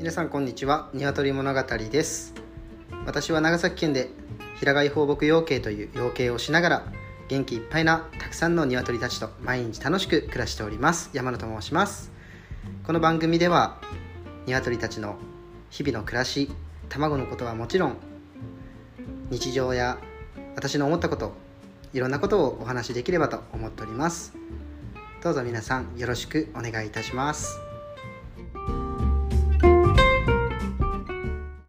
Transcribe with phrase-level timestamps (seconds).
[0.00, 0.88] 皆さんこんにちは。
[0.94, 2.32] 鶏物語です。
[3.04, 4.08] 私は長崎県で
[4.58, 6.82] 平飼い放牧養鶏という養鶏をしながら
[7.28, 11.10] 元気いっぱいなたくさんの鶏たちと毎日楽しく暮らしております。
[11.12, 12.10] 山野と申します。
[12.86, 13.76] この番組では
[14.46, 15.16] 鶏たちの
[15.68, 16.50] 日々の暮らし
[16.88, 17.96] 卵のことはもちろん
[19.28, 19.98] 日常や
[20.56, 21.34] 私の思ったこと
[21.92, 24.32] いろんなことをお話しできればと思っております。
[25.22, 27.69] どうぞ皆さんよろしくお願いいたします。